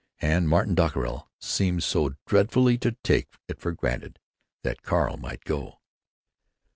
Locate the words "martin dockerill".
0.49-1.29